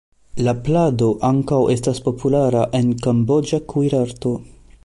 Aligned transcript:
La 0.45 0.53
plado 0.67 1.09
ankaŭ 1.29 1.59
estas 1.75 2.01
populara 2.09 2.65
en 2.81 2.91
kamboĝa 3.07 3.65
kuirarto. 3.75 4.35